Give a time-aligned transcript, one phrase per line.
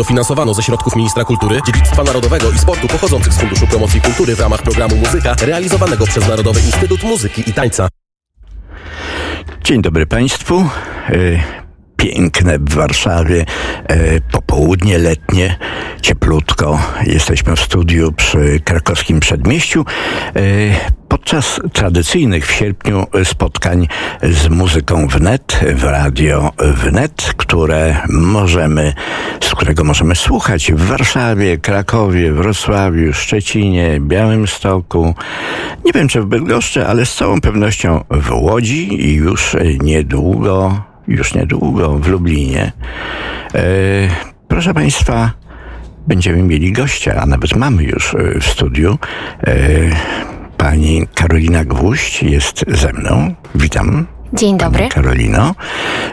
[0.00, 4.40] Dofinansowano ze środków Ministra Kultury, Dziedzictwa Narodowego i Sportu pochodzących z Funduszu Promocji Kultury w
[4.40, 7.88] ramach programu Muzyka realizowanego przez Narodowy Instytut Muzyki i Tańca.
[9.64, 10.64] Dzień dobry Państwu.
[12.00, 13.44] Piękne w Warszawie,
[13.92, 15.56] y, popołudnie letnie,
[16.02, 16.78] cieplutko.
[17.06, 19.84] Jesteśmy w studiu przy krakowskim przedmieściu.
[20.36, 20.74] Y,
[21.08, 23.88] Podczas tradycyjnych w sierpniu spotkań
[24.22, 28.94] z muzyką wnet, w radio wnet, które możemy,
[29.40, 35.14] z którego możemy słuchać w Warszawie, Krakowie, Wrocławiu, Szczecinie, Białymstoku,
[35.84, 41.34] nie wiem czy w Bydgoszczy, ale z całą pewnością w Łodzi i już niedługo, już
[41.34, 42.72] niedługo w Lublinie.
[43.54, 43.62] E,
[44.48, 45.32] proszę Państwa,
[46.06, 48.98] będziemy mieli gościa, a nawet mamy już e, w studiu.
[49.46, 49.56] E,
[50.56, 53.34] Pani Karolina Gwóźdź jest ze mną.
[53.54, 54.06] Witam.
[54.32, 54.88] Dzień dobry.
[54.88, 55.54] Karolino.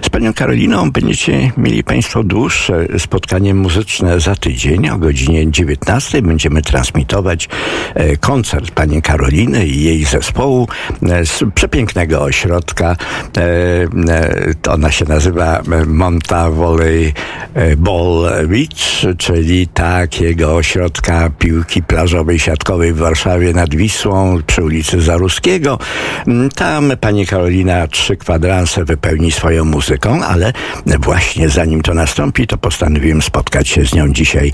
[0.01, 6.21] Z panią Karoliną będziecie mieli państwo dłuższe spotkanie muzyczne za tydzień o godzinie 19.
[6.21, 7.49] Będziemy transmitować
[7.93, 10.67] e, koncert pani Karoliny i jej zespołu
[11.09, 12.95] e, z przepięknego ośrodka.
[13.37, 17.13] E, ona się nazywa Monta Volley
[17.77, 25.79] Ball Beach, czyli takiego ośrodka piłki plażowej, siatkowej w Warszawie nad Wisłą przy ulicy Zaruskiego.
[26.55, 30.53] Tam pani Karolina trzy kwadranse wypełni swoją muzyką, ale
[30.99, 34.51] właśnie zanim to nastąpi, to postanowiłem spotkać się z nią dzisiaj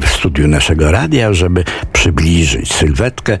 [0.00, 3.38] w studiu naszego radia, żeby przybliżyć sylwetkę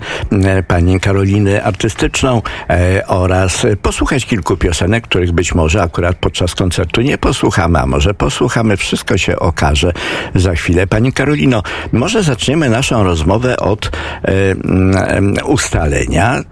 [0.68, 7.18] pani Karoliny artystyczną e, oraz posłuchać kilku piosenek, których być może akurat podczas koncertu nie
[7.18, 9.92] posłuchamy, a może posłuchamy, wszystko się okaże
[10.34, 10.86] za chwilę.
[10.86, 11.62] Pani Karolino,
[11.92, 13.90] może zaczniemy naszą rozmowę od
[14.24, 16.42] e, ustalenia.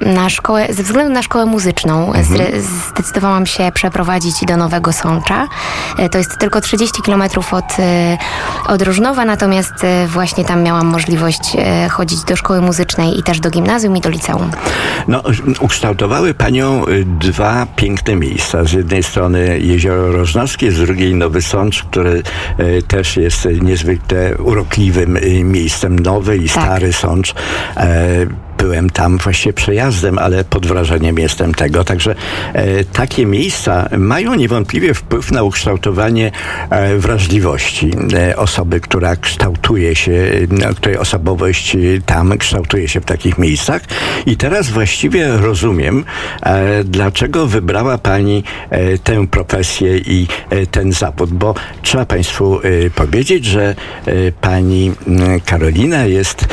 [0.01, 2.63] yy, na szkołę, ze względu na szkołę muzyczną mhm.
[2.91, 5.49] zdecydowałam się przeprowadzić do Nowego Sącza.
[5.99, 7.77] Yy, to jest tylko 30 kilometrów od,
[8.67, 9.75] od Rożnowa, natomiast
[10.07, 11.57] właśnie tam miałam możliwość
[11.91, 14.51] chodzić do szkoły muzycznej i też do gimnazjum i do liceum.
[15.09, 15.23] No,
[16.03, 16.85] ukształtowały panią
[17.21, 18.65] dwa piękne miejsca.
[18.65, 22.23] Z jednej strony Jezioro Rożnowskie, z drugiej Nowy Sącz, który
[22.89, 25.99] też jest niezwykle urokliwym y, miejscem.
[25.99, 26.65] Nowy i tak.
[26.65, 27.35] stary Sącz
[27.77, 28.27] e,
[28.63, 31.85] byłem tam właściwie przejazdem, ale pod wrażeniem jestem tego.
[31.85, 32.15] Także
[32.53, 36.33] e, takie miejsca mają niewątpliwie wpływ na ukształtowanie
[36.71, 40.13] e, wrażliwości e, osoby, która kształtuje się,
[40.63, 43.83] e, której osobowość tam kształtuje się w takich miejscach.
[44.27, 46.05] I teraz właściwie rozumiem,
[46.43, 50.27] e, dlaczego wybrała Pani e, tę profesję i
[50.71, 52.61] ten zawód, bo trzeba Państwu
[52.95, 53.75] powiedzieć, że
[54.41, 54.93] Pani
[55.45, 56.47] Karolina jest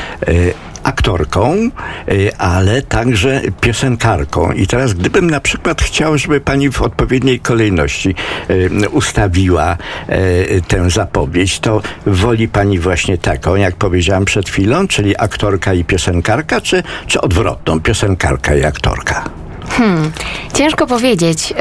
[0.83, 1.69] aktorką,
[2.11, 4.51] y, ale także piosenkarką.
[4.51, 8.15] I teraz, gdybym na przykład chciał, żeby pani w odpowiedniej kolejności
[8.49, 9.77] y, ustawiła
[10.09, 15.83] y, tę zapowiedź, to woli pani właśnie taką, jak powiedziałam przed chwilą, czyli aktorka i
[15.83, 19.23] piosenkarka, czy, czy odwrotną, piosenkarka i aktorka?
[19.69, 20.11] Hmm,
[20.53, 21.53] ciężko powiedzieć.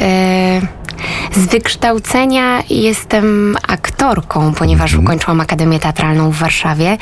[1.33, 5.05] Z wykształcenia jestem aktorką, ponieważ mhm.
[5.05, 6.97] ukończyłam Akademię Teatralną w Warszawie.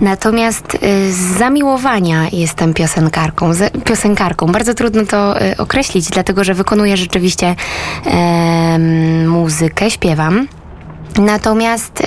[0.00, 3.50] Natomiast y, z zamiłowania jestem piosenkarką.
[3.84, 4.46] piosenkarką.
[4.46, 7.56] Bardzo trudno to y, określić, dlatego że wykonuję rzeczywiście
[8.06, 8.78] e,
[9.26, 10.48] muzykę, śpiewam.
[11.18, 12.04] Natomiast y,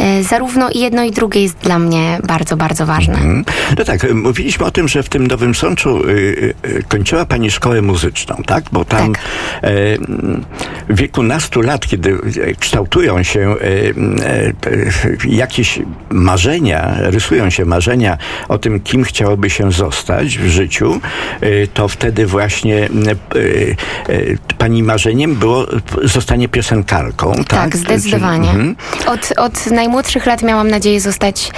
[0.00, 3.14] y, zarówno jedno i drugie jest dla mnie bardzo, bardzo ważne.
[3.14, 3.44] Mm.
[3.78, 7.82] No tak, mówiliśmy o tym, że w tym Nowym Sączu y, y kończyła Pani szkołę
[7.82, 8.64] muzyczną, tak?
[8.72, 9.22] Bo tam tak.
[10.88, 12.18] w wieku nastu lat, kiedy
[12.58, 14.52] kształtują się e, e,
[15.28, 15.78] jakieś
[16.10, 18.18] marzenia, rysują się marzenia
[18.48, 21.00] o tym, kim chciałoby się zostać w życiu,
[21.40, 22.88] e, to wtedy właśnie
[24.58, 25.66] pani marzeniem było
[26.02, 27.32] zostanie piosenkarką.
[27.34, 28.50] Tak, tak zdecydowanie.
[28.50, 28.76] Mhm.
[29.06, 31.50] Od, od najmłodszych lat miałam nadzieję zostać,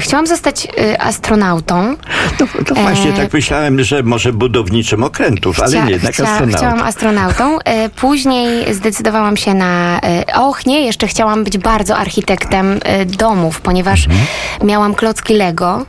[0.00, 1.96] chciałam zostać astronautą.
[2.40, 6.58] No, no właśnie, tak myślałem, że może budowniczym okrętów, ale nie, jednak chcia, astronautą.
[6.58, 7.58] Chciałam astronautą.
[7.96, 10.00] Później zdecydowałam się na...
[10.34, 14.26] Och, nie, jeszcze chciałam być bardzo architektem domów, ponieważ mhm.
[14.64, 15.86] miałam klocki Lego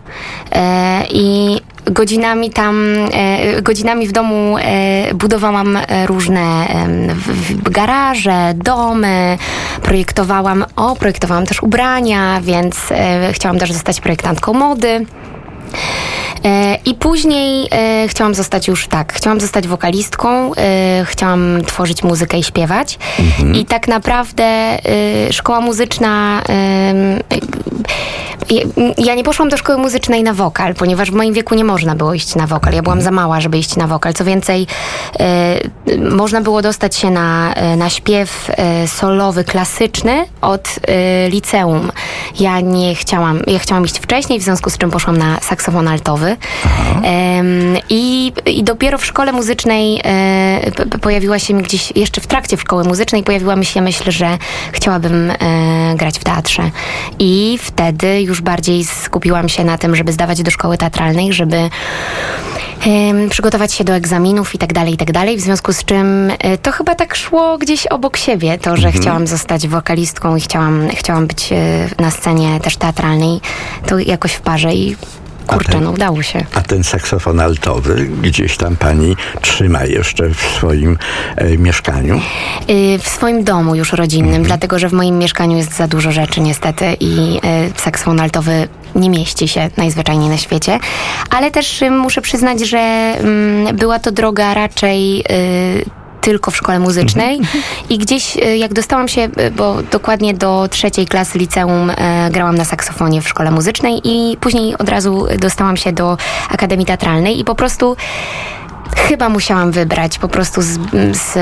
[1.09, 6.68] i godzinami tam, e, godzinami w domu e, budowałam e, różne
[7.63, 9.38] garaże, domy,
[9.81, 12.75] projektowałam, o, projektowałam też ubrania, więc
[13.31, 15.06] chciałam też zostać projektantką mody.
[16.86, 22.44] I później e, chciałam zostać już tak, chciałam zostać wokalistką, e, chciałam tworzyć muzykę i
[22.44, 23.00] śpiewać.
[23.20, 23.56] Mhm.
[23.56, 24.80] I tak naprawdę e,
[25.34, 26.44] szkoła muzyczna
[28.98, 32.14] ja nie poszłam do szkoły muzycznej na wokal, ponieważ w moim wieku nie można było
[32.14, 32.74] iść na wokal.
[32.74, 34.14] Ja byłam za mała, żeby iść na wokal.
[34.14, 34.68] Co więcej,
[35.20, 35.60] e,
[35.98, 40.70] można było dostać się na, e, na śpiew e, solowy, klasyczny od
[41.30, 41.92] liceum.
[42.40, 46.38] Ja nie chciałam, ja chciałam iść wcześniej, w związku z czym poszłam na saksofon altowy.
[47.89, 50.01] I, I dopiero w szkole muzycznej
[51.01, 54.38] pojawiła się mi gdzieś, jeszcze w trakcie szkoły muzycznej pojawiła mi się myśl, że
[54.71, 55.31] chciałabym
[55.95, 56.63] grać w teatrze.
[57.19, 61.69] I wtedy już bardziej skupiłam się na tym, żeby zdawać do szkoły teatralnej, żeby
[63.30, 65.38] przygotować się do egzaminów i tak dalej, i tak dalej.
[65.38, 69.01] W związku z czym e, to chyba tak szło gdzieś obok siebie, to, że mhm.
[69.01, 71.50] chciałam zostać wokalistką i chciałam, chciałam być
[72.00, 73.42] na scenie też teatralnej,
[73.88, 74.95] to jakoś w parze i
[75.48, 76.45] Kurczę, ten, no udało się.
[76.54, 80.98] A ten saksofon altowy gdzieś tam pani trzyma jeszcze w swoim
[81.36, 82.22] e, mieszkaniu?
[82.69, 84.44] Y, w swoim domu już rodzinnym, mhm.
[84.44, 87.38] dlatego że w moim mieszkaniu jest za dużo rzeczy niestety i
[87.78, 90.80] y, saksofon altowy nie mieści się najzwyczajniej na świecie.
[91.30, 96.80] Ale też y, muszę przyznać, że mm, była to droga raczej y, tylko w szkole
[96.80, 97.64] muzycznej mhm.
[97.90, 102.56] i gdzieś e, jak dostałam się, e, bo dokładnie do trzeciej klasy liceum e, grałam
[102.56, 106.18] na saksofonie w szkole muzycznej i później od razu dostałam się do
[106.50, 107.96] Akademii Teatralnej i po prostu
[108.96, 110.80] Chyba musiałam wybrać po prostu z,
[111.12, 111.34] z,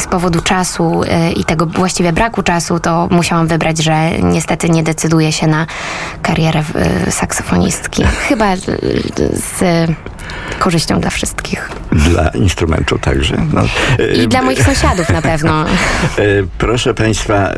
[0.00, 1.00] z, powodu czasu
[1.36, 5.66] i tego właściwie braku czasu, to musiałam wybrać, że niestety nie decyduję się na
[6.22, 6.64] karierę
[7.10, 8.04] saksofonistki.
[8.28, 9.62] Chyba z
[10.58, 11.70] korzyścią dla wszystkich.
[11.92, 13.36] Dla instrumentu także.
[13.52, 13.62] No.
[14.22, 15.64] I dla moich sąsiadów na pewno.
[16.58, 17.52] Proszę Państwa,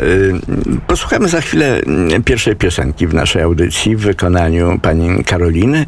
[0.87, 1.81] posłuchamy za chwilę
[2.25, 5.87] pierwszej piosenki w naszej audycji w wykonaniu pani Karoliny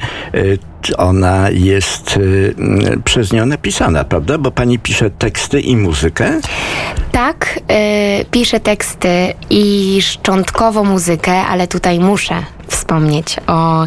[0.97, 2.55] ona jest y,
[3.05, 4.39] przez nią napisana, prawda?
[4.39, 6.41] Bo pani pisze teksty i muzykę?
[7.13, 7.61] Tak,
[8.31, 9.09] piszę teksty
[9.51, 12.35] i szczątkowo muzykę, ale tutaj muszę
[12.71, 13.87] wspomnieć o e,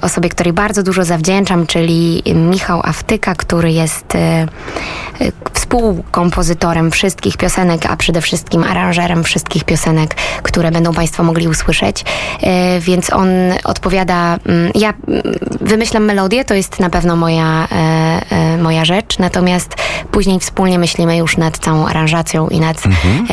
[0.00, 4.46] osobie, której bardzo dużo zawdzięczam, czyli Michał Aftyka, który jest e, e,
[5.52, 12.04] współkompozytorem wszystkich piosenek, a przede wszystkim aranżerem wszystkich piosenek, które będą Państwo mogli usłyszeć.
[12.80, 13.28] Więc on
[13.64, 15.22] odpowiada, mm, ja mm,
[15.60, 17.68] wymyślam melodię, to jest na pewno moja,
[18.62, 19.74] moja rzecz, natomiast
[20.06, 23.26] później wspólnie myślimy już nad całą aranżacją i nad mhm.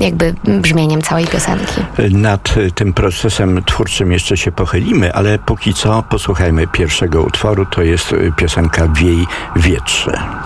[0.00, 1.80] jakby brzmieniem całej piosenki.
[2.10, 7.66] Nad tym procesem twórczym jeszcze się pochylimy, ale póki co posłuchajmy pierwszego utworu.
[7.66, 9.26] To jest piosenka Wiej
[9.56, 10.45] Wietrze.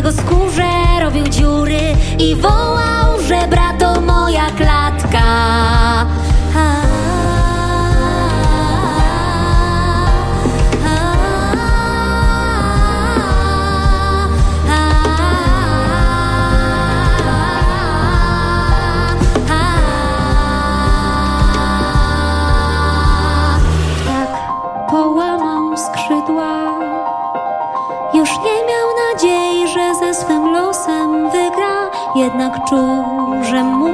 [0.00, 1.80] Jego skórze robił dziury
[2.18, 5.22] i wołał, że brato moja klatka.
[6.56, 6.89] A,
[32.40, 33.04] jednak czuł,
[33.42, 33.89] że musi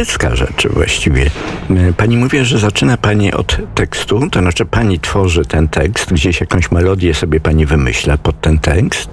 [0.00, 1.30] poetycka rzecz właściwie.
[1.70, 6.40] E, Pani mówi, że zaczyna Pani od tekstu, to znaczy Pani tworzy ten tekst, gdzieś
[6.40, 9.10] jakąś melodię sobie Pani wymyśla pod ten tekst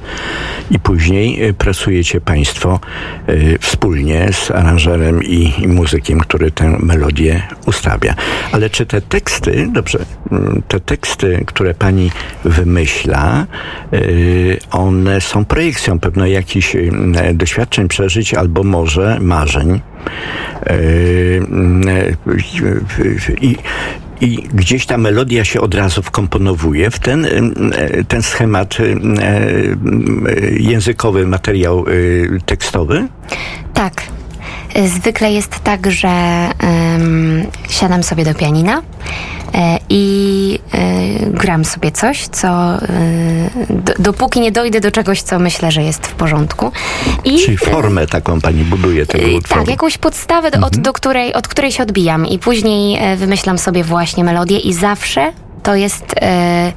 [0.71, 2.79] i później e, pracujecie Państwo
[3.27, 8.15] e, wspólnie z aranżerem i, muzykiem, który tę melodię ustawia.
[8.51, 9.99] Ale czy te teksty, dobrze,
[10.31, 12.11] mm, te teksty, które Pani
[12.43, 13.45] wymyśla,
[13.93, 16.91] y, one są projekcją pewno jakichś y,
[17.33, 19.79] doświadczeń, przeżyć albo może marzeń.
[20.69, 21.41] Y,
[22.99, 23.55] y, I,
[24.21, 30.57] i gdzieś ta melodia się od razu wkomponowuje w ten, y, ten schemat y, y,
[30.59, 33.07] językowy, materiał y, tekstowy.
[33.73, 34.03] Tak.
[34.77, 36.09] Y, Zwykle jest tak, że
[36.95, 38.96] ym, siadam sobie do pianina y,
[39.89, 40.59] i
[41.23, 42.77] y, gram sobie coś, co
[43.69, 46.71] do, dopóki nie dojdę do czegoś, co myślę, że jest w porządku.
[47.25, 49.61] I, Czyli formę taką pani buduje tego utworu.
[49.61, 53.57] Tak, jakąś podstawę, do, od, do której, od której się odbijam i później e, wymyślam
[53.57, 56.73] sobie właśnie melodię i zawsze to jest e,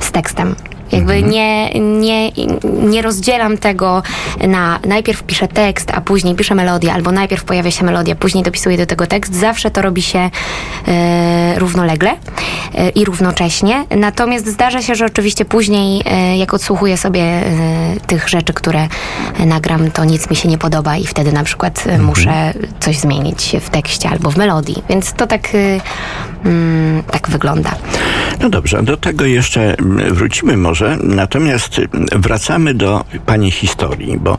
[0.00, 0.54] z tekstem.
[0.92, 2.30] Jakby nie, nie,
[2.64, 4.02] nie rozdzielam tego
[4.48, 8.76] na najpierw piszę tekst, a później piszę melodię, albo najpierw pojawia się melodia, później dopisuję
[8.76, 9.34] do tego tekst.
[9.34, 10.30] Zawsze to robi się
[10.88, 13.84] e, równolegle e, i równocześnie.
[13.96, 17.42] Natomiast zdarza się, że oczywiście później, e, jak odsłuchuję sobie
[18.06, 18.88] tych rzeczy, które
[19.46, 23.56] nagram, to nic mi się nie podoba i wtedy na przykład e, muszę coś zmienić
[23.60, 24.82] w tekście albo w melodii.
[24.88, 25.48] Więc to tak,
[26.44, 27.74] mm, tak wygląda.
[28.40, 34.38] No dobrze, do tego jeszcze mm, wrócimy może, natomiast mm, wracamy do Pani historii, bo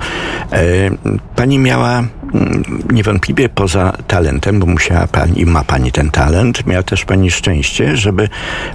[0.52, 0.90] e,
[1.36, 2.04] Pani miała
[2.92, 7.98] niewątpliwie poza talentem, bo musiała Pani, i ma Pani ten talent, miała też Pani szczęście,
[7.98, 8.30] żeby,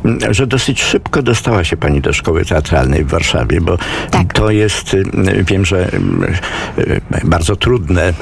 [0.04, 3.78] mm, że dosyć szybko dostała się Pani do szkoły teatralnej w Warszawie, bo
[4.10, 4.32] Tak.
[4.32, 6.34] to jest, mm, wiem, że mm,
[6.78, 8.12] e, bardzo trudne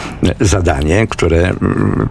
[0.40, 2.09] zadanie, które mm,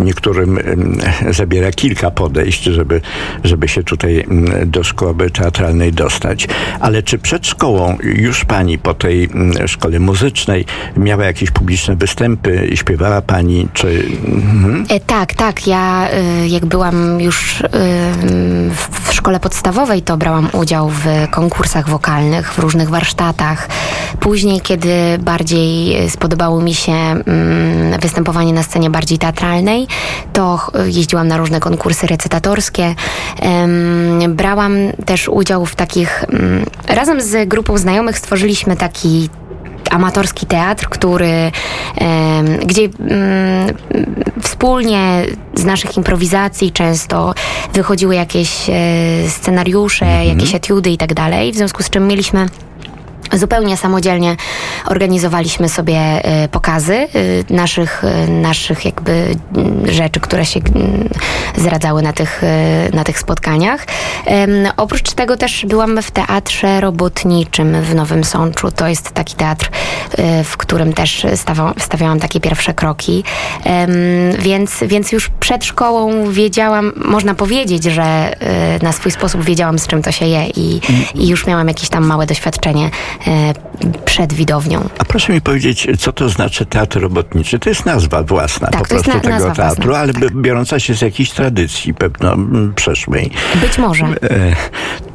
[0.00, 0.98] niektórym mm,
[1.30, 3.00] zabiera kilka podejść, żeby,
[3.44, 6.48] żeby się tutaj mm, do szkoły teatralnej dostać.
[6.80, 10.64] Ale czy przed szkołą już pani po tej mm, szkole muzycznej
[10.96, 14.06] miała jakieś publiczne występy, e, śpiewała pani, czy...
[14.26, 14.86] Mhm.
[14.88, 15.66] E, tak, tak.
[15.66, 16.08] Ja
[16.44, 17.68] y, jak byłam już y,
[18.70, 23.68] w, szkole podstawowej, to brałam udział w konkursach wokalnych, w różnych warsztatach.
[24.20, 29.86] Później, kiedy bardziej spodobało mi się mm, występowanie na scenie bardziej teatralnej,
[30.32, 32.94] to jeździłam na różne konkursy recytatorskie.
[34.28, 36.24] Brałam też udział w takich...
[36.24, 39.28] mm, razem z grupą znajomych stworzyliśmy taki
[39.94, 41.52] amatorski teatr, który,
[42.66, 43.76] gdzie mm,
[44.42, 45.24] wspólnie
[45.54, 47.34] z naszych improwizacji często
[47.72, 48.72] wychodziły jakieś e,
[49.28, 52.46] scenariusze, jakieś etiudy i tak dalej, w związku z czym mieliśmy
[53.34, 54.36] Zupełnie samodzielnie
[54.86, 57.08] organizowaliśmy sobie e, pokazy e,
[57.54, 59.12] naszych, e, naszych jakby
[59.56, 61.08] mm, rzeczy, które się mm,
[61.56, 62.42] zradzały na tych,
[62.92, 63.86] na tych spotkaniach.
[64.76, 68.70] Oprócz tego też byłam w Teatrze Robotniczym w Nowym Sączu.
[68.70, 69.70] To jest taki teatr,
[70.44, 71.26] w którym też
[71.78, 73.24] stawiałam takie pierwsze kroki.
[74.38, 78.36] Więc, więc już przed szkołą wiedziałam, można powiedzieć, że
[78.82, 80.80] na swój sposób wiedziałam, z czym to się je i,
[81.14, 82.90] i już miałam jakieś tam małe doświadczenie
[84.04, 84.88] przed widownią.
[84.98, 87.58] A proszę mi powiedzieć, co to znaczy teatr robotniczy?
[87.58, 90.22] To jest nazwa własna Tak, po prostu na- tego teatru, własna, ale tak.
[90.22, 93.30] bi- biorąca się z jakiejś tradycji pewno mm, przeszłej.
[93.60, 94.04] Być może.
[94.04, 94.56] E,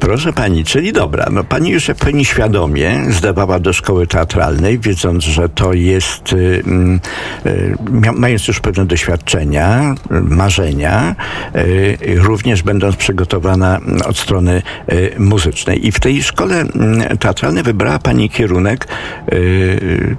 [0.00, 5.24] proszę pani, czyli dobra, no pani już w pełni świadomie zdawała do szkoły teatralnej, wiedząc,
[5.24, 7.00] że to jest, y, mm,
[7.46, 7.76] y,
[8.12, 11.14] mając już pewne doświadczenia, y, marzenia,
[11.56, 14.62] y, również będąc przygotowana od strony
[14.92, 15.86] y, muzycznej.
[15.86, 18.88] I w tej szkole mm, teatralnej wybrała pani kierunek
[19.32, 20.16] y,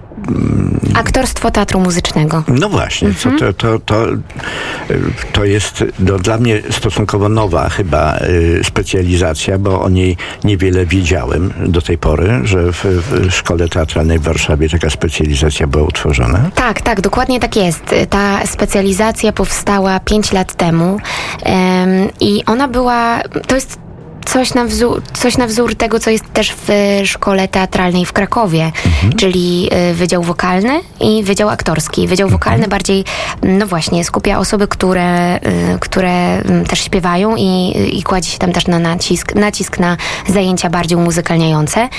[0.94, 2.44] Aktorstwo teatru muzycznego.
[2.48, 4.18] no właśnie, co to, to, to, y,
[5.34, 11.54] to jest no, dla mnie stosunkowo nowa chyba y, specjalizacja, bo o niej niewiele wiedziałem
[11.68, 16.50] do tej pory, że w, w szkole teatralnej w Warszawie taka specjalizacja była utworzona.
[16.56, 17.84] Tak, tak, dokładnie tak jest.
[18.10, 21.00] Ta specjalizacja powstała 5 lat temu
[21.44, 23.80] em, i ona była, to jest
[24.26, 26.70] coś na, wzór, coś na wzór tego, co jest też w
[27.06, 28.72] szkole teatralnej w Krakowie,
[29.18, 32.08] czyli y, Wydział Wokalny i Wydział Aktorski.
[32.08, 33.06] Wydział Wokalny bardziej,
[33.44, 38.52] no właśnie, skupia osoby, które, y, które mm, też śpiewają i, i kładzie się tam
[38.52, 41.90] też na nacisk, nacisk na zajęcia bardziej umuzykalniające.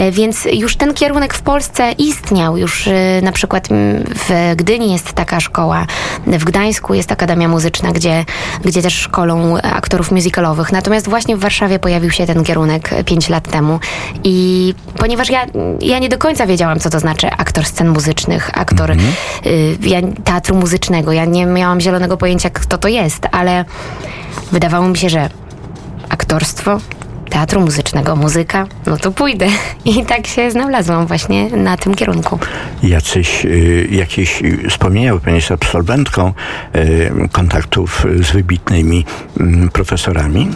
[0.00, 2.56] Y, Więc już ten kierunek w Polsce istniał.
[2.56, 5.86] Już y, na przykład mm, w Gdyni jest taka szkoła,
[6.26, 8.24] w Gdańsku jest Akademia Muzyczna, gdzie,
[8.64, 10.72] gdzie też szkolą aktorów musicalowych.
[10.72, 13.80] Natomiast właśnie w Warszawie pojawił się ten kierunek 5 lat temu.
[14.24, 15.46] I ponieważ ja,
[15.80, 18.96] ja nie do końca wiedziałam, co to znaczy aktor scen muzycznych, aktor y,
[19.82, 21.12] ja, teatru muzycznego.
[21.12, 23.64] Ja nie miałam zielonego pojęcia, kto to jest, ale
[24.52, 25.28] wydawało mi się, że
[26.08, 26.80] aktorstwo,
[27.30, 29.46] teatru muzycznego, muzyka, no to pójdę.
[29.84, 32.38] I tak się znalazłam właśnie na tym kierunku.
[32.82, 36.32] Jacyś, y, jakieś y, wspomnienia, bo pani jest absolwentką
[36.76, 39.04] y, kontaktów z wybitnymi
[39.40, 40.48] mm, profesorami.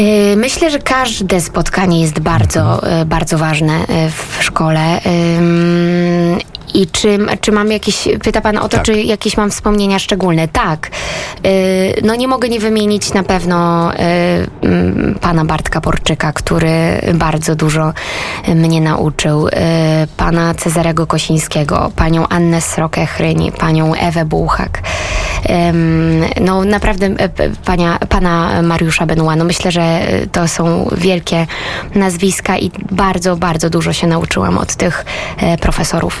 [0.00, 5.00] Y, Myślę, że każde spotkanie jest bardzo, y, bardzo ważne y, w szkole.
[6.74, 8.82] I czy, czy mam jakieś, pyta pan o to, Tak.
[8.82, 10.48] czy jakieś mam wspomnienia szczególne?
[10.48, 10.90] Tak.
[11.46, 13.96] Y, No nie mogę nie wymienić na pewno y,
[14.62, 16.68] mm, pana Bartka Porczyka, który
[17.14, 17.92] bardzo dużo
[18.54, 19.48] mnie nauczył.
[19.48, 19.52] Y,
[20.16, 24.82] Pana Cezarego Kosińskiego, panią Annę Srokę-Chryń, panią Ewę Bułhak.
[25.50, 27.10] Ym, No naprawdę
[27.64, 29.36] pania, pana Mariusza Benua.
[29.36, 30.00] No myślę, że
[30.32, 31.46] to są wielkie
[31.94, 35.04] nazwiska i bardzo, bardzo dużo się nauczyłam od tych
[35.60, 36.20] profesorów.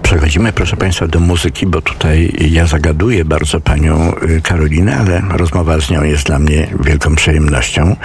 [0.11, 5.79] Przechodzimy, proszę Państwa, do muzyki, bo tutaj ja zagaduję bardzo Panią y, Karolinę, ale rozmowa
[5.81, 7.95] z nią jest dla mnie wielką przyjemnością.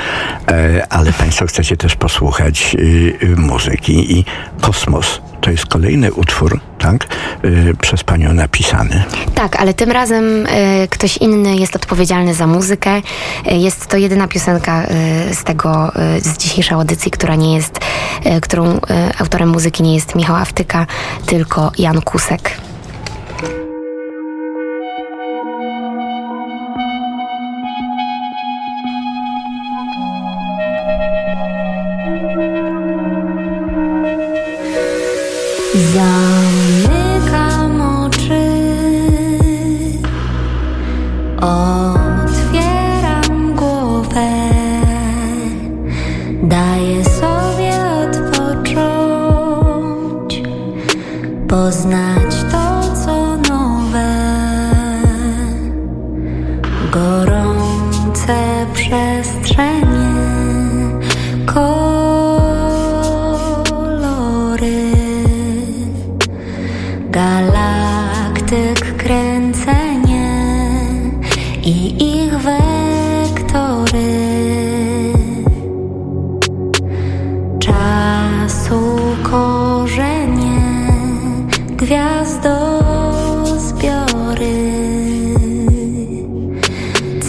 [0.48, 4.24] E, Ale Państwo chcecie też posłuchać y, y, muzyki i
[4.60, 5.20] Kosmos.
[5.40, 7.06] To jest kolejny utwór, tak,
[7.80, 9.04] przez Panią napisany.
[9.34, 10.24] Tak, ale tym razem
[10.90, 13.02] ktoś inny jest odpowiedzialny za muzykę.
[13.52, 14.86] Jest to jedyna piosenka
[15.32, 15.92] z tego,
[16.22, 17.80] z dzisiejszej audycji, która nie jest,
[18.42, 18.80] którą
[19.18, 20.86] autorem muzyki nie jest Michał Awtyka,
[21.26, 22.60] tylko Jan Kusek.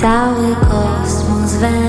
[0.07, 1.86] Cały kosmos we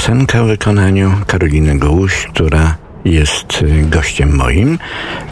[0.00, 4.78] piosenka w wykonaniu Karoliny Gołuś, która jest y, gościem moim.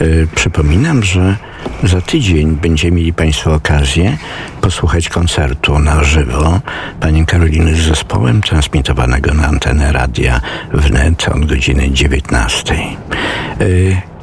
[0.00, 1.36] Y, Przypominam, że
[1.82, 4.16] za tydzień będziemy mieli Państwo okazję
[4.60, 6.60] posłuchać koncertu na żywo
[7.00, 10.40] pani Karoliny z zespołem transmitowanego na antenę radia
[10.72, 12.74] wnet od godziny 19.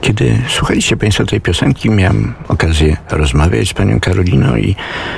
[0.05, 4.75] Y, Kiedy słuchaliście Państwo tej piosenki, miałem okazję rozmawiać z Panią Karoliną i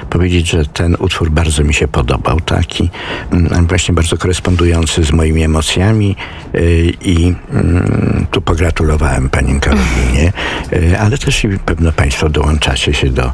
[0.09, 2.89] powiedzieć, że ten utwór bardzo mi się podobał, taki
[3.31, 6.15] mm, właśnie bardzo korespondujący z moimi emocjami
[6.55, 10.33] y, i mm, tu pogratulowałem Pani Karolinie,
[10.73, 13.31] y, ale też i pewno Państwo dołączacie się do,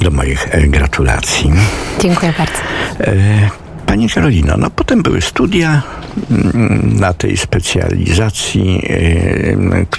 [0.00, 1.52] do moich e, gratulacji.
[2.00, 2.58] Dziękuję bardzo.
[3.86, 5.82] Pani Karolino, no potem były studia
[6.30, 8.82] mm, na tej specjalizacji,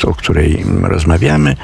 [0.03, 1.55] e, o której rozmawiamy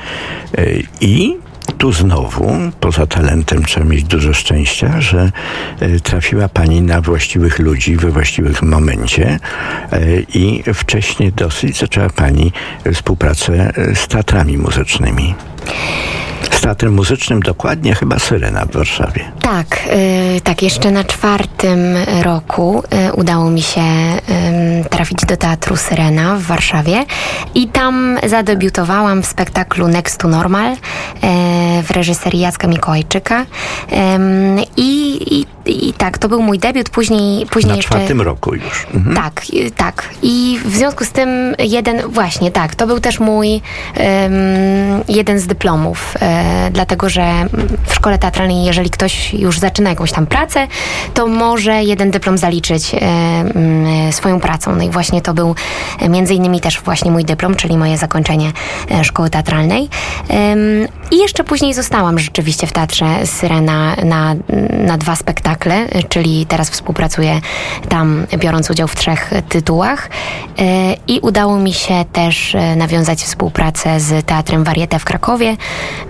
[0.57, 0.65] e,
[1.01, 1.37] i
[1.77, 5.31] tu znowu, poza talentem, trzeba mieć dużo szczęścia, że
[5.79, 9.39] e, trafiła Pani na właściwych ludzi we właściwych momencie
[10.33, 12.51] i wcześniej dosyć zaczęła Pani
[12.93, 15.35] współpracę z teatrami muzycznymi.
[16.51, 19.31] Z teatrem muzycznym dokładnie chyba Syrena w Warszawie.
[19.41, 19.81] Tak,
[20.37, 21.79] y, tak, jeszcze na czwartym
[22.21, 27.05] roku y, udało mi się ym, trafić do Teatru Syrena w Warszawie
[27.55, 30.77] i tam zadebiutowałam w spektaklu Next to Normal y,
[31.83, 33.45] w reżyserii Jacka Mikołajczyka
[34.77, 37.89] i, i tak, to był mój debiut, później, później Na jeszcze...
[37.89, 38.87] czwartym roku już.
[38.93, 39.15] Mhm.
[39.15, 39.45] Tak,
[39.75, 40.09] tak.
[40.21, 43.61] I w związku z tym jeden, właśnie tak, to był też mój
[43.95, 44.31] em,
[45.07, 47.45] jeden z dyplomów, e, dlatego że
[47.85, 50.67] w szkole teatralnej, jeżeli ktoś już zaczyna jakąś tam pracę,
[51.13, 54.75] to może jeden dyplom zaliczyć e, mm, swoją pracą.
[54.75, 55.55] No i właśnie to był
[56.09, 58.51] między innymi też właśnie mój dyplom, czyli moje zakończenie
[58.91, 59.89] e, szkoły teatralnej.
[61.11, 64.35] I jeszcze później zostałam rzeczywiście w teatrze Syrena na,
[64.85, 67.41] na dwa spektakle, e, czyli teraz współpracuję
[67.89, 70.09] tam, biorąc udział w trzech tytułach.
[70.59, 75.57] E, I udało mi się też e, nawiązać współpracę z Teatrem Varieté w Krakowie.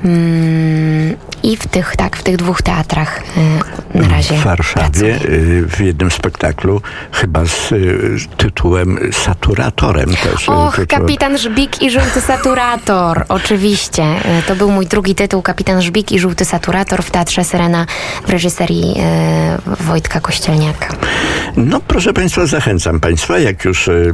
[0.06, 3.22] Mm, I w tych, tak, w tych dwóch teatrach
[3.96, 5.20] e, na razie w Warszawie pracuję.
[5.68, 7.74] w jednym spektaklu chyba z
[8.38, 10.50] tytułem Saturatorem też.
[10.50, 13.26] Och, tytuł- Kapitan Żbik i Żółty Saturator.
[13.30, 14.06] Oczywiście.
[14.48, 17.86] To był mój drugi tytuł, Kapitan Żbik i Żółty Saturator w Teatrze Syrena
[18.28, 18.96] w reżyserii
[19.80, 20.96] Wojtka Kościelniaka.
[21.58, 24.12] No proszę Państwa, zachęcam Państwa, jak już y, y,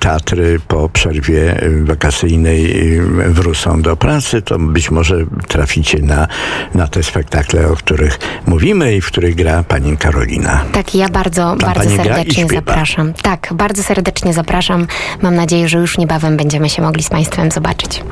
[0.00, 5.16] teatry po przerwie wakacyjnej y, wrócą do pracy, to być może
[5.48, 6.28] traficie na,
[6.74, 10.64] na te spektakle, o których mówimy i w których gra pani Karolina.
[10.72, 13.12] Tak, ja bardzo, bardzo serdecznie zapraszam.
[13.22, 14.86] Tak, bardzo serdecznie zapraszam.
[15.22, 18.04] Mam nadzieję, że już niebawem będziemy się mogli z Państwem zobaczyć.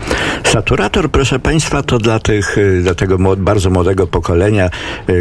[0.44, 4.70] Saturator, proszę Państwa, to dla, tych, dla tego bardzo młodego pokolenia,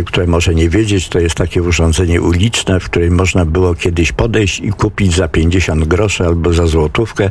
[0.05, 4.59] które może nie wiedzieć, to jest takie urządzenie uliczne, w którym można było kiedyś podejść
[4.59, 7.29] i kupić za 50 groszy albo za złotówkę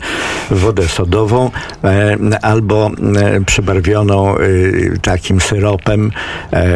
[0.50, 1.50] wodę sodową
[1.84, 6.12] e, albo e, przybarwioną y, takim syropem
[6.52, 6.66] e,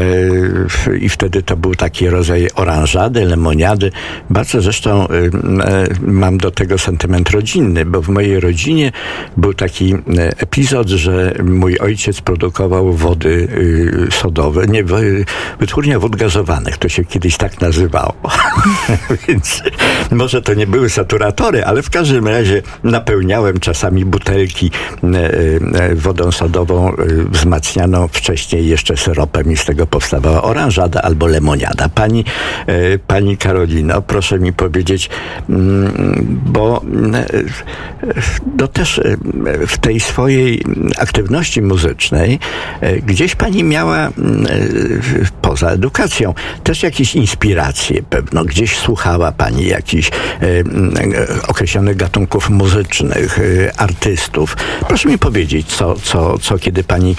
[1.00, 3.90] i wtedy to był taki rodzaj oranżady, lemoniady.
[4.30, 5.08] Bardzo zresztą e,
[6.00, 8.92] mam do tego sentyment rodzinny, bo w mojej rodzinie
[9.36, 9.98] był taki e,
[10.38, 13.48] epizod, że mój ojciec produkował wody
[14.10, 14.84] sodowe, nie,
[15.60, 16.16] wytwórnia wód
[16.48, 18.14] gazowanych, to się kiedyś tak nazywało.
[19.28, 19.62] Więc
[20.10, 24.70] może to nie były saturatory, ale w każdym razie napełniałem czasami butelki
[25.02, 25.08] e,
[25.80, 26.94] e, wodą sodową e,
[27.30, 31.88] wzmacnianą wcześniej jeszcze syropem i z tego powstawała oranżada albo lemoniada.
[31.88, 32.24] Pani,
[33.06, 35.10] pani Karolino, proszę mi powiedzieć,
[35.48, 37.24] mm, bo mm,
[38.58, 39.00] no też
[39.66, 40.62] w tej swojej
[40.98, 42.38] aktywności muzycznej
[43.06, 44.46] gdzieś pani miała mm,
[45.42, 46.34] poza edukacją
[46.64, 48.44] też jakieś inspiracje pewno.
[48.44, 50.62] Gdzieś słuchała pani jakichś e, e,
[51.48, 54.56] określonych gatunków muzycznych, e, artystów.
[54.88, 57.16] Proszę mi powiedzieć, co, co, co kiedy pani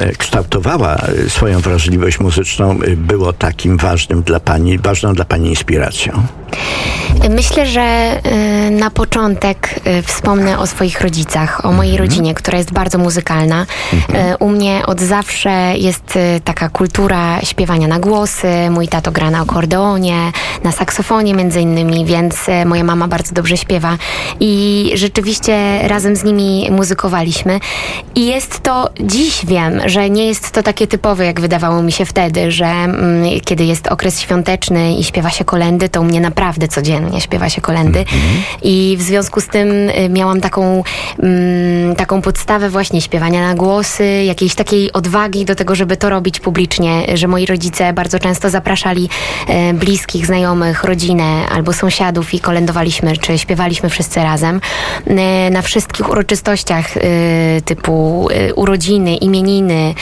[0.00, 6.22] e, kształtowała e, swoją wrażliwość muzyczną, było takim ważnym dla pani, ważną dla pani inspiracją.
[7.30, 8.20] Myślę, że
[8.70, 13.66] na początek wspomnę o swoich rodzicach, o mojej rodzinie, która jest bardzo muzykalna.
[13.92, 18.48] Y, U mnie od zawsze jest taka kultura śpiewania na głosy.
[18.70, 20.32] Mój tato gra na akordeonie,
[20.64, 23.96] na saksofonie między innymi, więc y, moja mama bardzo dobrze śpiewa
[24.40, 27.60] i rzeczywiście razem z nimi muzykowaliśmy.
[28.14, 32.04] I jest to, dziś wiem, że nie jest to takie typowe, jak wydawało mi się
[32.04, 36.68] wtedy, że mm, kiedy jest okres świąteczny i śpiewa się kolendy, to u mnie naprawdę
[36.68, 38.04] codziennie śpiewa się kolendy.
[38.62, 40.82] I w związku z tym y, miałam taką,
[41.22, 46.40] mm, taką podstawę właśnie śpiewania na głosy, jakiejś takiej odwagi do tego, żeby to robić
[46.40, 49.08] publicznie, że moi rodzice bardzo często zapraszali
[49.48, 54.60] e, bliskich, znajomych, rodzinę albo sąsiadów i kolędowaliśmy, czy śpiewaliśmy wszyscy razem.
[55.06, 57.00] E, Na wszystkich uroczystościach e,
[57.64, 59.94] typu urodziny, imieniny,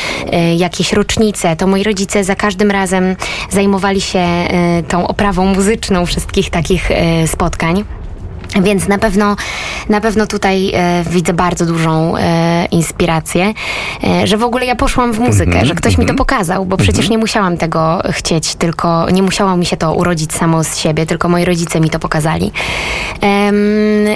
[0.57, 3.17] jakieś rocznice, to moi rodzice za każdym razem
[3.51, 4.25] zajmowali się
[4.89, 6.89] tą oprawą muzyczną wszystkich takich
[7.27, 7.85] spotkań.
[8.63, 9.37] Więc na pewno,
[9.89, 13.55] na pewno tutaj e, widzę bardzo dużą e, inspirację,
[14.05, 17.09] e, że w ogóle ja poszłam w muzykę, że ktoś mi to pokazał, bo przecież
[17.09, 21.29] nie musiałam tego chcieć, tylko nie musiało mi się to urodzić samo z siebie, tylko
[21.29, 22.53] moi rodzice mi to pokazali.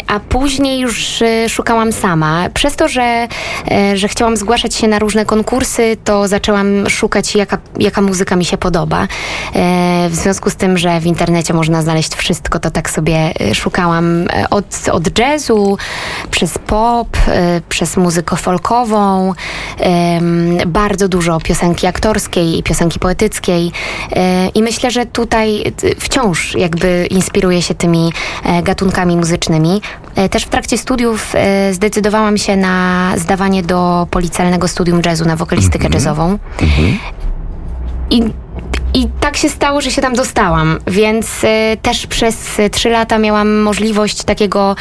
[0.06, 2.48] A później już e, szukałam sama.
[2.54, 3.28] Przez to, że,
[3.70, 8.44] e, że chciałam zgłaszać się na różne konkursy, to zaczęłam szukać, jaka, jaka muzyka mi
[8.44, 9.02] się podoba.
[9.54, 14.26] E, w związku z tym, że w internecie można znaleźć wszystko, to tak sobie szukałam
[14.50, 15.78] od, od jazzu,
[16.30, 19.32] przez pop, e, przez muzykę folkową,
[20.66, 23.72] bardzo dużo piosenki aktorskiej i piosenki poetyckiej.
[24.12, 28.12] E, I myślę, że tutaj e, wciąż jakby inspiruję się tymi
[28.44, 29.82] e, gatunkami muzycznymi.
[30.14, 35.36] E, Też w trakcie studiów e, zdecydowałam się na zdawanie do policjalnego studium jazzu na
[35.36, 36.38] wokalistykę jazzową.
[38.10, 38.22] I, I
[39.30, 43.58] tak się stało, że się tam dostałam, więc e, też przez e, trzy lata miałam
[43.58, 44.76] możliwość takiego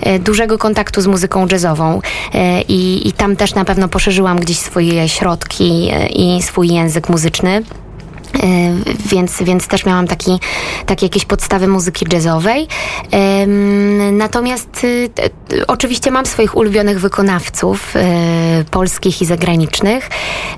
[0.00, 2.00] e, dużego kontaktu z muzyką jazzową
[2.34, 7.62] e, i, tam też na pewno poszerzyłam gdzieś swoje środki e, i swój język muzyczny.
[8.34, 8.74] E,
[9.06, 10.38] Więc, więc też miałam taki,
[10.86, 12.68] takie jakieś podstawy muzyki jazzowej.
[14.12, 15.10] Natomiast y,
[15.66, 20.10] oczywiście mam swoich ulubionych wykonawców e, polskich i zagranicznych.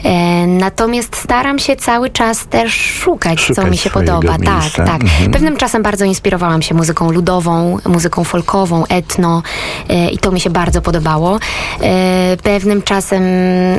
[0.05, 4.39] E, Natomiast staram się cały czas też szukać, co Szukać mi się podoba.
[4.39, 4.85] miejsca.
[4.85, 5.03] Tak, tak.
[5.03, 5.31] Mhm.
[5.31, 9.43] Pewnym czasem bardzo inspirowałam się muzyką ludową, muzyką folkową, etno
[9.89, 11.39] e, i to mi się bardzo podobało.
[11.83, 13.23] E, Pewnym czasem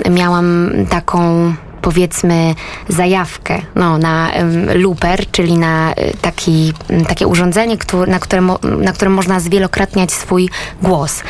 [0.10, 2.56] miałam taką powiedzmy
[2.90, 6.74] zajawkę no, na em, looper, czyli na e, taki,
[7.08, 10.50] takie urządzenie, któ- na, którym, na którym można zwielokrotniać swój
[10.82, 11.24] głos.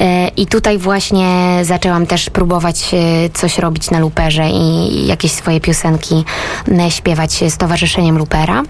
[0.00, 2.98] E, I tutaj właśnie zaczęłam też próbować e,
[3.30, 6.24] coś robić na looperze i jakieś swoje piosenki
[6.88, 8.62] śpiewać z Towarzyszeniem Loopera.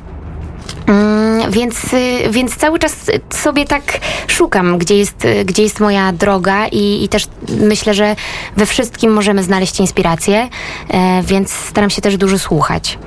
[0.87, 2.97] Mm, więc, y, więc cały czas
[3.31, 3.83] sobie tak
[4.27, 8.17] szukam, gdzie jest, y, gdzie jest moja droga i, i też myślę, że
[8.57, 10.49] we wszystkim możemy znaleźć inspirację,
[10.89, 12.99] e, więc staram się też dużo słuchać.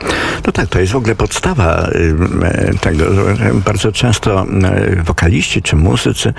[0.46, 1.90] No tak, to jest w ogóle podstawa
[2.74, 3.06] y, tego.
[3.66, 4.46] Bardzo często
[5.04, 6.34] wokaliści czy muzycy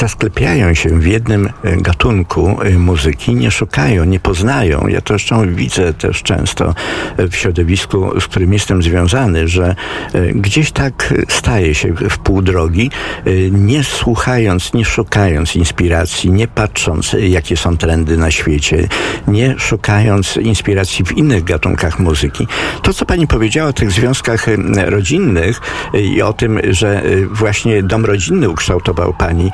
[0.00, 4.86] zasklepiają się w jednym gatunku muzyki, nie szukają, nie poznają.
[4.88, 6.74] Ja to zresztą widzę też często
[7.18, 9.74] w środowisku, z którym jestem związany, że
[10.14, 12.90] e, gdzieś tak staje się w pół drogi,
[13.26, 18.88] e, nie słuchając, nie szukając inspiracji, nie patrząc, e, jakie są trendy na świecie,
[19.28, 22.46] nie szukając inspiracji w innych gatunkach muzyki.
[22.82, 24.46] To, co pani powiedziała o tych związkach
[24.86, 25.60] rodzinnych
[25.94, 29.50] i o tym, że właśnie dom rodzinny ukształtował pani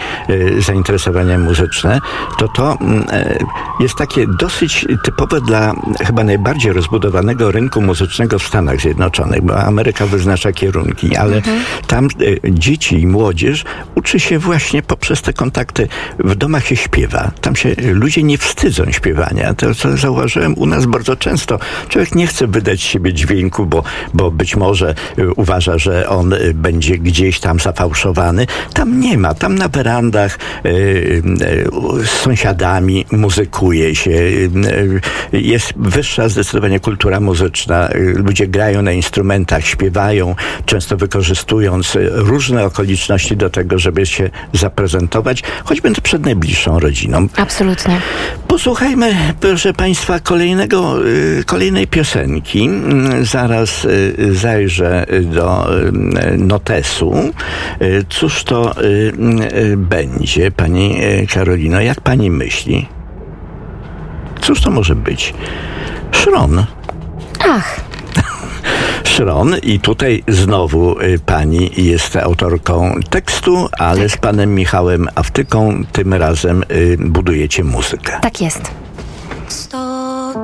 [0.58, 2.00] zainteresowania muzyczne,
[2.38, 3.04] to to mm,
[3.80, 5.74] jest takie dosyć typowe dla
[6.06, 11.42] chyba najbardziej rozbudowanego rynku muzycznego w Stanach Zjednoczonych, bo Ameryka wyznacza kierunki, ale
[11.86, 12.08] tam e,
[12.52, 13.64] dzieci i młodzież
[13.94, 15.88] uczy się właśnie poprzez te kontakty.
[16.18, 17.30] W domach się śpiewa.
[17.40, 19.54] Tam się ludzie nie wstydzą śpiewania.
[19.54, 21.58] To, co zauważyłem u nas bardzo często.
[21.88, 23.82] Człowiek nie chce wydać siebie dźwięku, bo,
[24.14, 28.46] bo być może e, uważa, że on e, będzie gdzieś tam zafałszowany.
[28.74, 29.34] Tam nie ma.
[29.34, 30.72] Tam na werandach e, e,
[32.04, 34.10] z sąsiadami muzykuje się.
[35.32, 37.88] e, Jest wyższa zdecydowanie kultura muzyczna.
[37.88, 38.92] E, Ludzie grają na
[39.46, 40.34] instrumentach, śpiewają,
[40.66, 47.28] często wykorzystując e, różne okoliczności do tego, żeby się zaprezentować, choćby przed najbliższą rodziną.
[47.36, 48.00] Absolutnie.
[48.48, 52.64] Posłuchajmy, proszę Państwa, kolejnego, y, kolejnej piosenki.
[52.64, 55.70] Mm, Zaraz y, zajrzę do
[56.38, 57.32] notesu.
[58.08, 58.74] Cóż to
[59.76, 60.96] będzie, Pani
[61.34, 61.80] Karolino?
[61.80, 62.86] Jak Pani myśli?
[64.40, 65.34] Cóż to może być?
[66.12, 66.66] Szron.
[67.48, 67.80] Ach,
[69.16, 74.20] stron i tutaj znowu y, pani jest autorką tekstu, ale z tak.
[74.20, 78.18] panem Michałem Awtyką tym razem y, budujecie muzykę.
[78.22, 78.70] Tak jest.
[79.48, 80.34] 100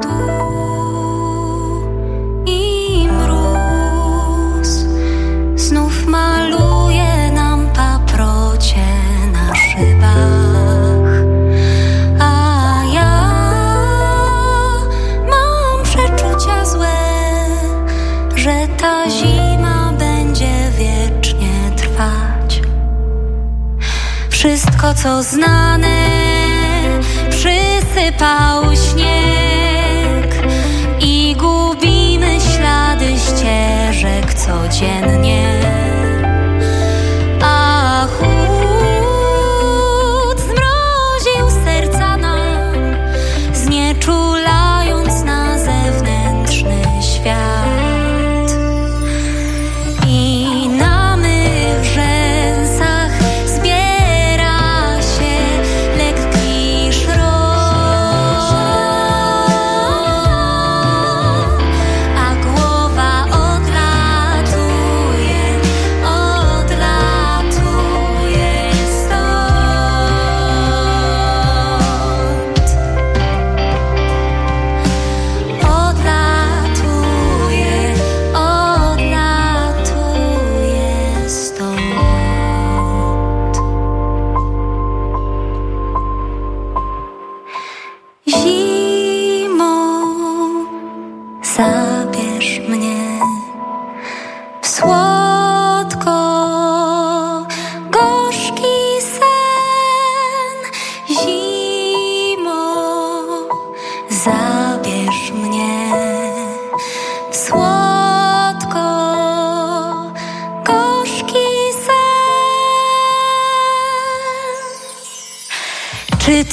[24.82, 26.08] Wszystko, co znane,
[27.30, 30.42] przysypał śnieg
[31.00, 35.21] i gubimy ślady ścieżek codziennie.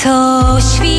[0.04, 0.99] To świt,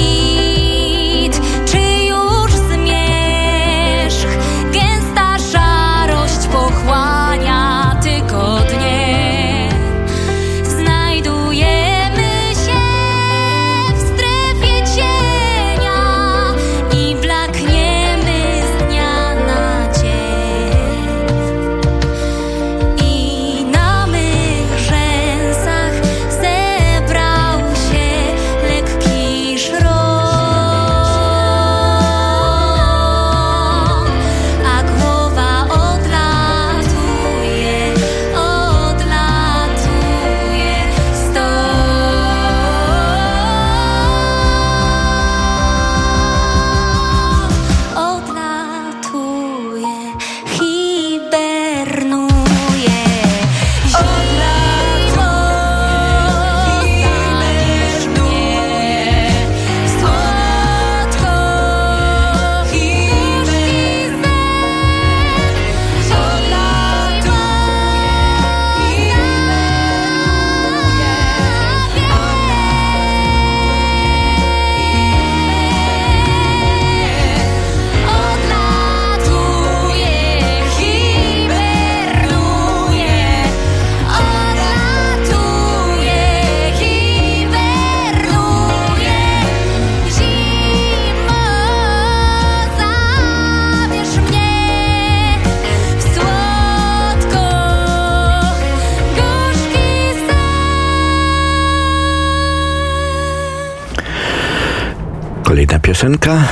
[106.01, 106.42] piosenka.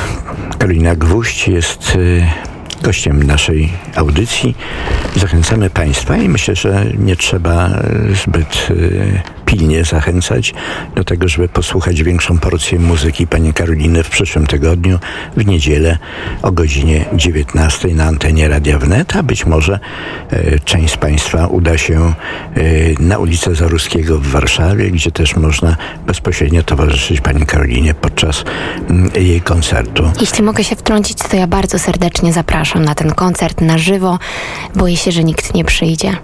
[0.59, 2.27] Karolina Gwóźdź jest y,
[2.83, 4.57] gościem naszej audycji.
[5.17, 7.71] Zachęcamy Państwa i myślę, że nie trzeba
[8.25, 10.55] zbyt y, pilnie zachęcać
[10.97, 14.99] do tego, żeby posłuchać większą porcję muzyki pani Karoliny w przyszłym tygodniu,
[15.37, 15.99] w niedzielę
[16.43, 19.81] o godzinie 19 na antenie Radia Wnet, a być może
[20.31, 22.63] e, część z Państwa uda się e,
[23.01, 25.77] na ulicę Zaruskiego w Warszawie, gdzie też można
[26.07, 28.45] bezpośrednio towarzyszyć pani Karolinie podczas
[28.91, 30.11] mm, jej koncertu.
[30.21, 34.19] Jeśli mogę się wtrącić, to ja bardzo serdecznie zapraszam na ten koncert na żywo.
[34.75, 36.17] Boję się, że nikt nie przyjdzie.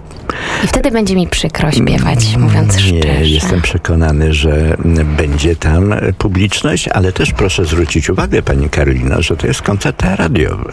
[0.63, 3.25] I wtedy będzie mi przykro śpiewać, mówiąc Nie, szczerze.
[3.25, 4.77] jestem przekonany, że
[5.17, 10.71] będzie tam publiczność, ale też proszę zwrócić uwagę, pani Karolina, że to jest koncert radiowy.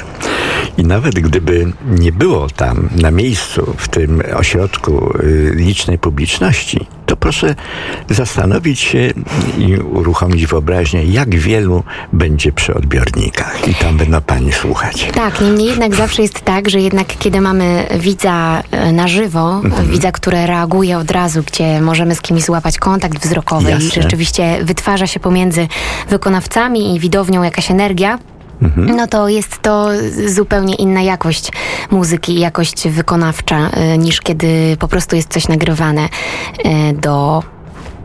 [0.79, 7.17] I nawet gdyby nie było tam na miejscu, w tym ośrodku y, licznej publiczności, to
[7.17, 7.55] proszę
[8.11, 9.13] zastanowić się
[9.59, 15.09] i uruchomić wyobraźnię, jak wielu będzie przy odbiornikach i tam będą pani słuchać.
[15.15, 19.87] Tak, niemniej jednak zawsze jest tak, że jednak kiedy mamy widza e, na żywo, Mhm.
[19.91, 23.87] widza, który reaguje od razu, gdzie możemy z kimś złapać kontakt wzrokowy Jasne.
[23.87, 25.69] i rzeczywiście wytwarza się pomiędzy
[26.09, 28.19] wykonawcami i widownią jakaś energia,
[28.63, 28.97] Mhm.
[28.97, 29.89] no to jest to
[30.27, 31.53] zupełnie inna jakość
[31.91, 36.09] muzyki, jakość wykonawcza, e, niż kiedy po prostu jest coś nagrywane
[36.65, 37.43] e, do,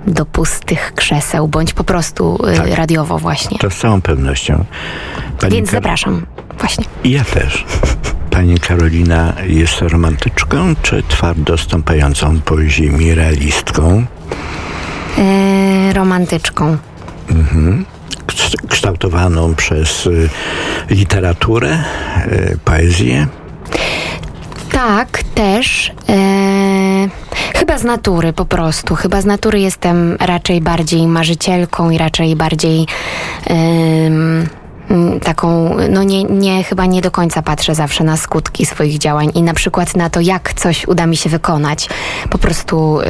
[0.08, 2.68] do pustych krzeseł, bądź po prostu e, Tak.
[2.76, 3.58] radiowo właśnie.
[3.60, 4.66] To z całą pewnością.
[5.40, 6.26] Pani Więc zapraszam.
[6.60, 6.86] Właśnie.
[7.04, 7.66] I ja też.
[8.38, 14.06] Pani Karolina jest romantyczką, czy twardo stąpającą po ziemi realistką?
[15.18, 16.78] E, romantyczką.
[18.28, 20.30] Ks- kształtowaną przez y,
[20.90, 21.84] literaturę,
[22.28, 23.28] y, poezję?
[24.72, 25.92] Tak, też.
[26.10, 26.14] E,
[27.56, 28.96] chyba z natury po prostu.
[28.96, 32.86] Chyba z natury jestem raczej bardziej marzycielką i raczej bardziej
[33.48, 34.50] mm,
[35.24, 39.42] taką, no nie, nie, chyba nie do końca patrzę zawsze na skutki swoich działań i
[39.44, 41.90] na przykład na to, jak coś uda mi się wykonać.
[42.30, 43.06] Po prostu e,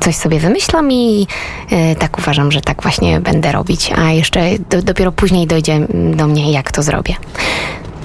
[0.00, 1.26] coś sobie wymyślam i
[1.70, 6.26] e, tak uważam, że tak właśnie będę robić, a jeszcze do, dopiero później dojdzie do
[6.26, 7.14] mnie, jak to zrobię.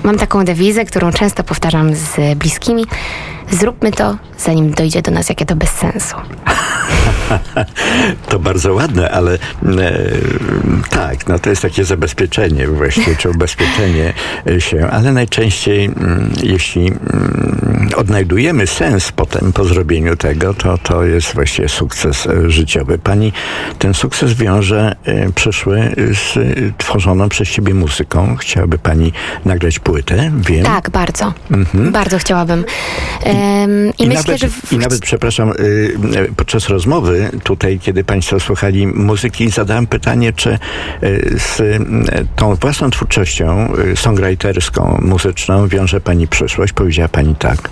[0.03, 2.85] Mam taką dewizę, którą często powtarzam z bliskimi.
[3.51, 6.15] Zróbmy to, zanim dojdzie do nas, jakie to bez sensu.
[8.29, 9.39] To bardzo ładne, ale e,
[10.89, 14.13] tak, no to jest takie zabezpieczenie właściwie, czy ubezpieczenie
[14.47, 21.03] e, się, ale najczęściej mm, jeśli mm, odnajdujemy sens potem po zrobieniu tego, to to
[21.03, 22.97] jest właściwie sukces e, życiowy.
[22.97, 23.33] Pani
[23.79, 26.41] ten sukces wiąże e, przyszły z e,
[26.77, 28.35] tworzoną przez siebie muzyką.
[28.35, 29.13] Chciałaby pani
[29.45, 30.65] nagrać płytę, wiem.
[30.65, 31.33] Tak, bardzo.
[31.73, 32.65] Bardzo chciałabym.
[33.97, 34.49] I, I, myślę, nawet, że.
[34.49, 34.73] W...
[34.73, 35.53] I nawet, przepraszam, y,
[36.15, 40.59] y, podczas rozmowy tutaj, kiedy Państwo słuchali muzyki, zadałem pytanie, czy
[41.03, 41.79] y, z y,
[42.35, 46.73] tą własną twórczością y, songwriterską, muzyczną wiąże Pani przyszłość?
[46.73, 47.69] Powiedziała Pani tak.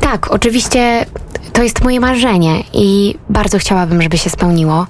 [0.00, 1.06] Tak, oczywiście
[1.52, 4.86] to jest moje marzenie i bardzo chciałabym, żeby się spełniło.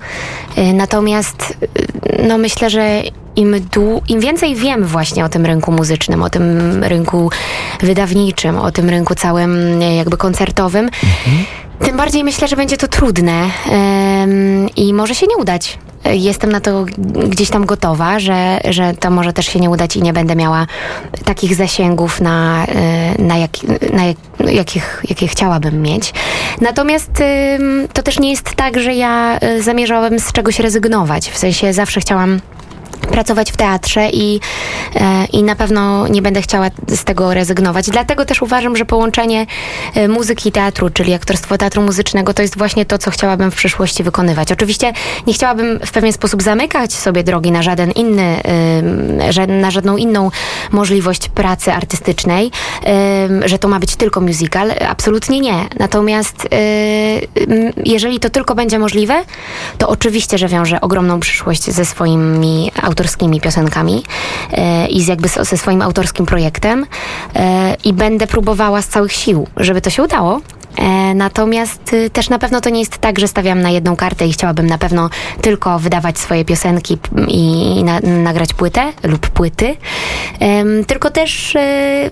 [0.59, 3.03] Y, Natomiast y, no myślę, że
[3.37, 6.45] im, dłu- im więcej wiem właśnie o tym rynku muzycznym, o tym
[6.85, 7.31] rynku
[7.81, 10.91] wydawniczym, o tym rynku całym y, jakby koncertowym,
[11.85, 13.43] tym bardziej myślę, że będzie to trudne
[14.23, 15.79] ym, i może się nie udać.
[16.05, 16.85] Jestem na to
[17.29, 20.67] gdzieś tam gotowa, że, że to może też się nie udać i nie będę miała
[21.25, 22.67] takich zasięgów, na,
[23.19, 23.51] y, na, jak,
[23.93, 24.17] na jak,
[24.53, 26.15] jakich, jakie chciałabym mieć.
[26.61, 27.11] Natomiast
[27.93, 31.31] to też nie jest tak, że ja y, zamierzałabym z czegoś rezygnować.
[31.31, 32.41] W sensie zawsze chciałam
[33.13, 34.41] pracować w teatrze i,
[34.95, 37.91] e, i na pewno nie będę chciała z tego rezygnować.
[37.91, 39.47] Dlatego też uważam, że połączenie
[39.95, 43.55] e, muzyki i teatru, czyli aktorstwo teatru muzycznego, to jest właśnie to, co chciałabym w
[43.55, 44.53] przyszłości wykonywać.
[44.53, 44.93] Oczywiście
[45.27, 48.41] nie chciałabym w pewien sposób zamykać sobie drogi na żaden inny,
[49.31, 50.31] ża- na żadną inną
[50.71, 52.51] możliwość pracy artystycznej,
[53.45, 54.73] że to ma być tylko musical.
[54.89, 55.57] Absolutnie nie.
[55.79, 56.49] Natomiast
[57.85, 59.25] jeżeli to tylko będzie możliwe,
[59.79, 62.73] to oczywiście, że wiąże ogromną przyszłość ze swoimi
[63.03, 64.03] autorskimi piosenkami
[64.53, 66.87] e, i z jakby ze swoim autorskim projektem
[67.35, 70.41] e, i będę próbowała z całych sił, żeby to się udało.
[70.77, 74.27] E, Natomiast y, też na pewno to nie jest tak, że stawiam na jedną kartę
[74.27, 76.99] i chciałabym na pewno tylko wydawać swoje piosenki
[77.29, 79.77] i na, nagrać płytę lub płyty.
[80.87, 82.11] Tylko też y,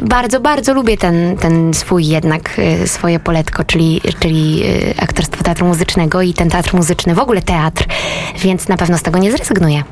[0.00, 4.62] bardzo, bardzo lubię ten, ten swój jednak, y, swoje poletko, czyli, czyli
[5.00, 7.86] aktorstwo teatru muzycznego i ten teatr muzyczny, w ogóle teatr,
[8.38, 9.84] więc na pewno z tego nie zrezygnuję.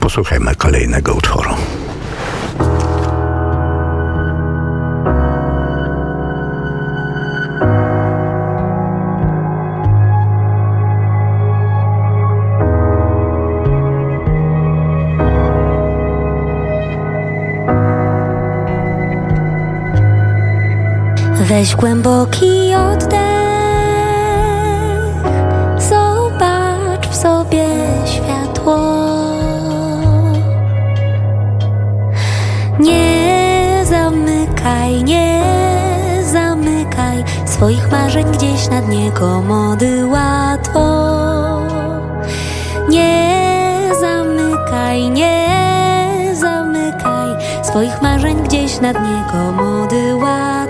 [0.00, 1.50] Posłuchajmy kolejnego utworu.
[21.48, 23.17] Weź głęboki oddech.
[38.88, 40.84] Dnie komody łatwo.
[42.88, 47.30] Nie zamykaj, nie zamykaj
[47.62, 50.67] swoich marzeń gdzieś na dnie komody łatwo.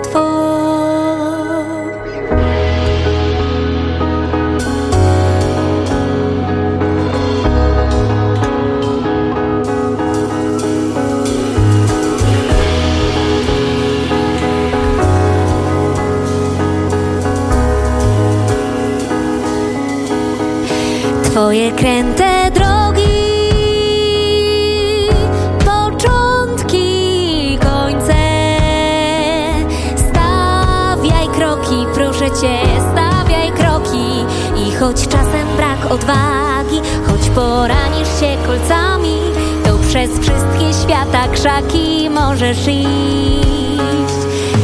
[21.49, 23.01] Twoje kręte drogi,
[25.65, 28.13] początki końce.
[29.95, 32.59] Stawiaj kroki, proszę cię,
[32.91, 34.25] stawiaj kroki.
[34.67, 39.17] I choć czasem brak odwagi, choć poranisz się kolcami,
[39.65, 44.19] to przez wszystkie świata krzaki możesz iść.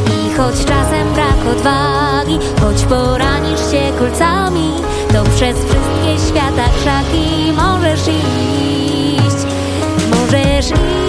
[0.07, 4.84] I choć czasem brak odwagi, choć poranisz się kolcami,
[5.15, 9.53] to przez wszystkie świata krzaki możesz iść,
[10.11, 11.04] możesz iść,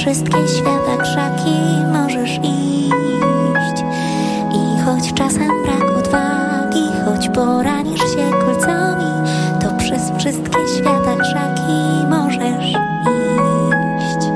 [0.00, 1.60] wszystkie świata krzaki
[1.92, 3.84] możesz iść.
[4.52, 9.30] I choć czasem brak odwagi, choć poranisz się kolcami,
[9.60, 14.26] to przez wszystkie świata krzaki możesz iść.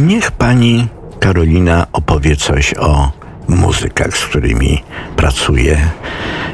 [0.00, 0.88] Niech pani
[1.20, 3.21] Karolina opowie coś o
[3.72, 4.82] muzykach, z którymi
[5.16, 5.90] pracuje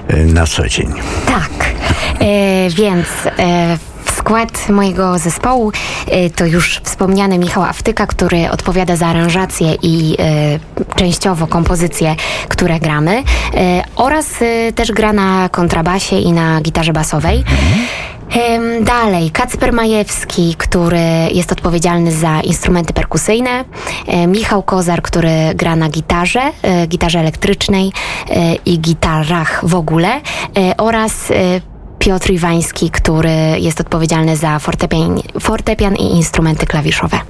[0.08, 0.92] e, na co dzień.
[1.26, 1.74] Tak,
[2.20, 3.06] e, więc
[3.38, 3.78] e,
[4.16, 5.72] skład mojego zespołu
[6.06, 12.16] e, to już wspomniany Michał Aftyka, który odpowiada za aranżację i e, częściowo kompozycje,
[12.48, 13.22] które gramy
[13.96, 14.26] oraz
[14.74, 17.36] też gra na kontrabasie i na gitarze basowej.
[17.36, 17.44] Em,
[18.80, 21.00] Dalej, Kacper Majewski, który
[21.32, 23.64] jest odpowiedzialny za instrumenty perkusyjne,
[24.26, 27.92] Michał Kozar, który gra na gitarze, e, gitarze elektrycznej
[28.30, 31.32] e, i gitarach w ogóle e, oraz
[32.08, 37.20] Piotr Iwański, który jest odpowiedzialny za fortepian, fortepian i instrumenty klawiszowe.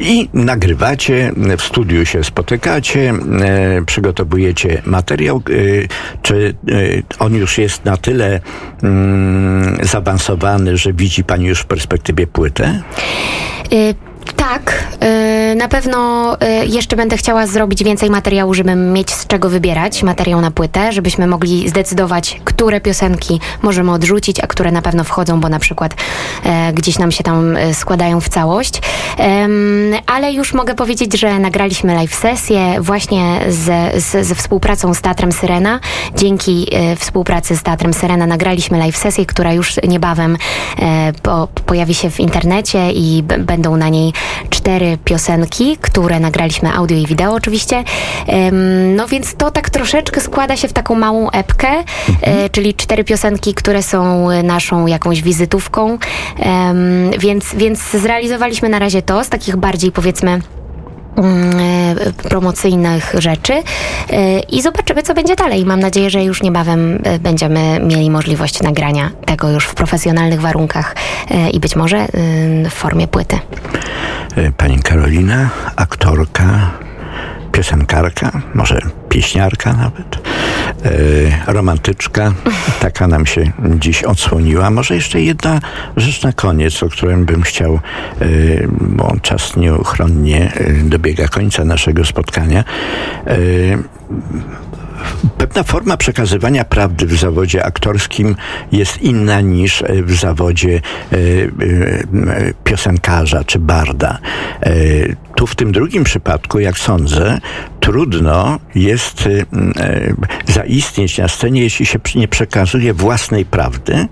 [0.00, 5.36] I nagrywacie, w studiu się spotykacie, e, przygotowujecie materiał.
[5.36, 6.74] E, czy e,
[7.18, 8.40] on już jest na tyle
[8.82, 12.82] mm, zaawansowany, że widzi pani już w perspektywie płytę?
[14.50, 14.84] Tak,
[15.52, 20.02] y, na pewno y, jeszcze będę chciała zrobić więcej materiału, żeby mieć z czego wybierać
[20.02, 25.40] materiał na płytę, żebyśmy mogli zdecydować, które piosenki możemy odrzucić, a które na pewno wchodzą,
[25.40, 25.94] bo na przykład
[26.44, 28.80] e, gdzieś nam się tam e, składają w całość.
[30.06, 33.90] Ale już mogę powiedzieć, że nagraliśmy live sesję właśnie ze,
[34.24, 35.80] ze współpracą z Teatrem Syrena.
[36.16, 40.36] Dzięki e, współpracy z Teatrem Syrena nagraliśmy live sesję, która już niebawem
[41.22, 44.12] po, pojawi się w internecie i będą na niej
[44.50, 47.84] cztery piosenki, które nagraliśmy audio i wideo oczywiście.
[48.96, 51.68] No więc to tak troszeczkę składa się w taką małą epkę,
[52.22, 55.98] e, czyli cztery piosenki, które są e, naszą jakąś wizytówką.
[57.18, 60.40] Więc, więc zrealizowaliśmy na razie to z takich bardziej powiedzmy
[62.22, 65.64] promocyjnych rzeczy e, i zobaczymy, co będzie dalej.
[65.64, 70.96] Mam nadzieję, że już niebawem e, będziemy mieli możliwość nagrania tego już w profesjonalnych warunkach
[71.30, 72.08] e, i być może e,
[72.70, 73.38] w formie płyty.
[74.36, 76.70] E, Pani Karolina, aktorka,
[77.52, 80.18] piosenkarka, może pieśniarka nawet,
[80.84, 82.32] e, romantyczka,
[82.80, 84.70] taka nam się dziś odsłoniła.
[84.70, 85.60] Może jeszcze jedna
[85.96, 88.26] rzecz na koniec, o którym bym chciał, e,
[88.80, 92.64] bo czas nieuchronnie e, dobiega końca naszego spotkania.
[93.26, 93.36] E,
[95.38, 98.36] Pewna forma przekazywania prawdy w zawodzie aktorskim
[98.72, 100.80] jest inna niż e, w zawodzie
[101.12, 104.18] e, e, piosenkarza czy barda.
[105.34, 107.38] Tu w tym drugim przypadku, jak sądzę,
[107.80, 109.28] trudno jest
[110.48, 114.08] zaistnieć na scenie, jeśli się nie przekazuje własnej prawdy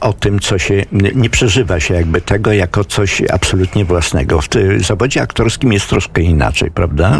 [0.00, 0.84] o tym, co się,
[1.14, 4.40] nie przeżywa się jakby tego jako coś absolutnie własnego.
[4.40, 7.18] W zawodzie aktorskim jest troszkę inaczej, prawda?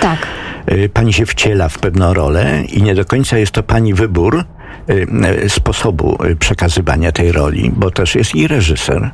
[0.00, 0.26] Tak.
[0.72, 4.44] Y, pani się wciela w pewną rolę i nie do końca jest to pani wybór
[4.90, 5.06] y,
[5.44, 9.10] y, sposobu y, przekazywania tej roli, bo też jest i reżyser.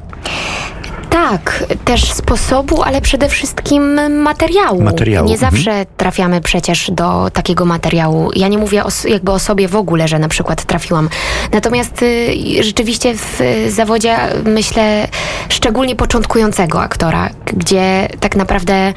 [1.10, 4.82] Tak, też sposobu, ale przede wszystkim materiału.
[4.82, 5.52] Materiału, Nie mhm.
[5.52, 8.30] zawsze trafiamy przecież do takiego materiału.
[8.36, 11.08] Ja nie mówię o, jakby o sobie w ogóle, że na przykład trafiłam.
[11.52, 15.08] Natomiast y, rzeczywiście w y, zawodzie myślę
[15.48, 18.94] szczególnie początkującego aktora, gdzie tak naprawdę em,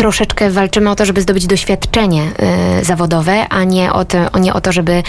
[0.00, 2.22] troszeczkę walczymy o to, żeby zdobyć doświadczenie
[2.80, 5.02] y, zawodowe, a nie o, to, nie o to, żeby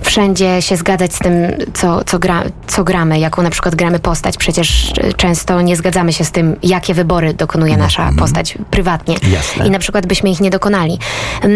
[0.00, 1.32] wszędzie się zgadzać z tym,
[1.74, 4.36] co, co, gra, co gramy, jaką na przykład gramy postać.
[4.36, 9.16] Przecież y, często nie zgadzamy się z tym, jakie wybory dokonuje nasza postać prywatnie.
[9.32, 9.66] Jasne.
[9.66, 10.98] I na przykład byśmy ich nie dokonali.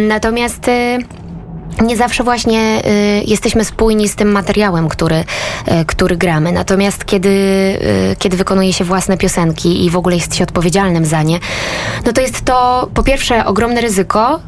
[0.08, 0.68] Natomiast...
[0.68, 0.98] Y,
[1.80, 5.24] nie zawsze właśnie y, jesteśmy spójni z tym materiałem, który, y,
[5.86, 6.52] który gramy.
[6.52, 7.28] Natomiast kiedy,
[8.12, 11.38] y, kiedy wykonuje się własne piosenki i w ogóle jest się odpowiedzialnym za nie,
[12.06, 14.40] no to jest to po pierwsze ogromne ryzyko,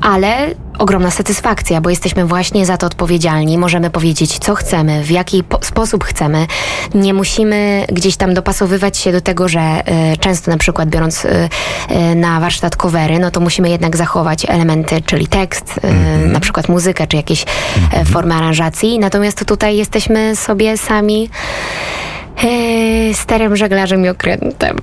[0.00, 3.58] ale ogromna satysfakcja, bo jesteśmy właśnie za to odpowiedzialni.
[3.58, 6.46] Możemy powiedzieć, co chcemy, w jaki po- sposób chcemy.
[6.94, 11.48] Nie musimy gdzieś tam dopasowywać się do tego, że e, często na przykład biorąc e,
[11.88, 15.92] e, na warsztat covery, no to musimy jednak zachować elementy, czyli tekst, e,
[16.26, 17.44] na przykład muzykę, czy jakieś
[17.92, 18.98] e, formy aranżacji.
[18.98, 21.30] Natomiast tutaj jesteśmy sobie sami
[22.44, 24.76] e, sterem, żeglarzem i okrętem.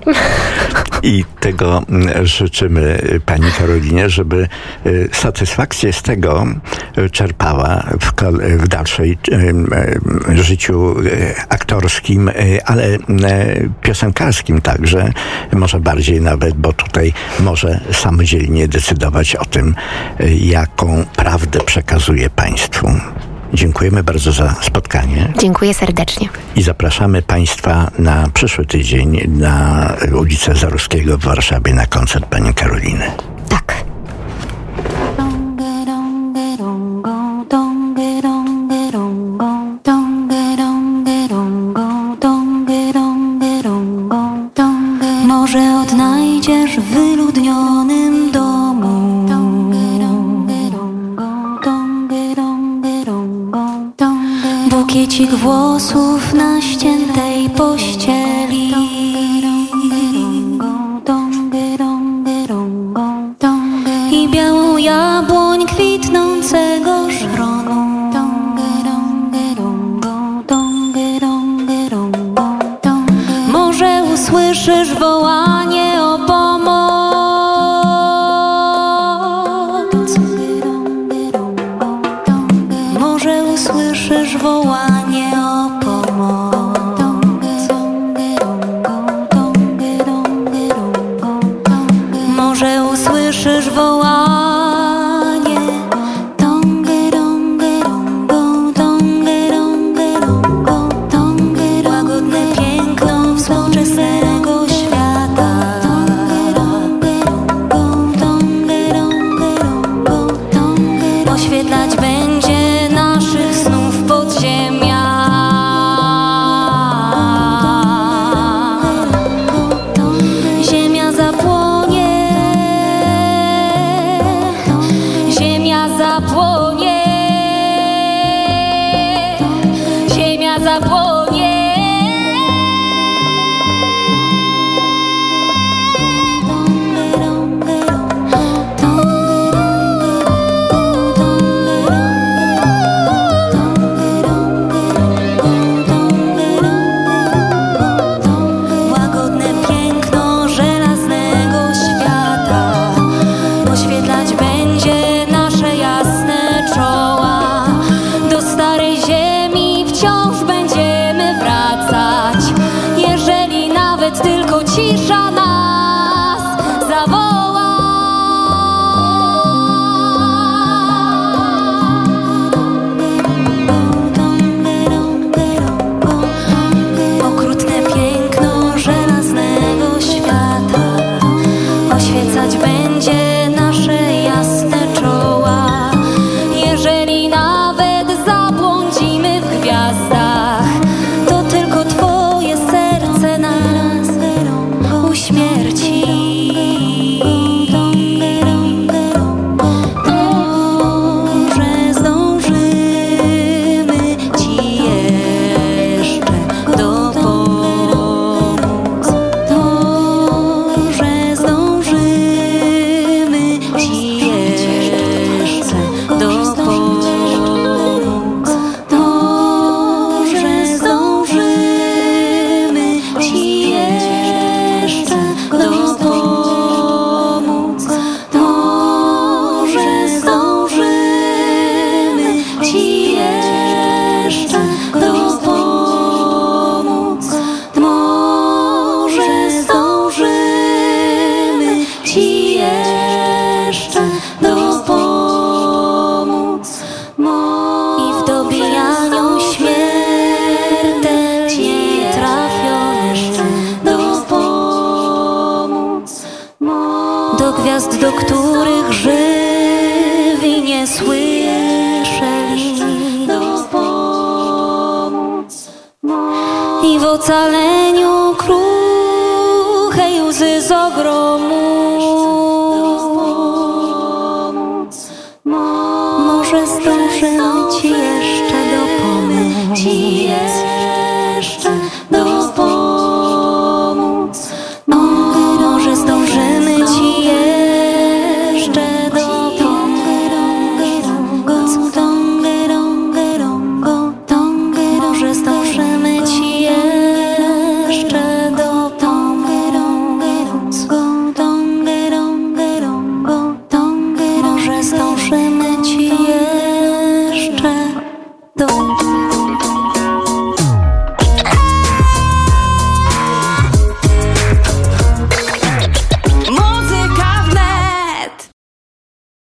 [1.03, 4.47] I tego mm, życzymy y, pani Karolinie, żeby
[4.85, 6.47] y, satysfakcję z tego
[6.97, 8.13] y, czerpała w,
[8.63, 9.17] w dalszej
[10.35, 10.95] życiu
[11.49, 12.31] aktorskim,
[12.65, 12.97] ale
[13.81, 15.11] piosenkarskim także,
[15.53, 19.75] może bardziej nawet, bo tutaj może samodzielnie decydować o tym,
[20.39, 22.91] jaką prawdę przekazuje państwu.
[23.53, 25.33] Dziękujemy bardzo za spotkanie.
[25.39, 26.29] Dziękuję serdecznie.
[26.55, 33.11] I zapraszamy Państwa na przyszły tydzień na ulicę Zaruskiego w Warszawie na koncert Pani Karoliny.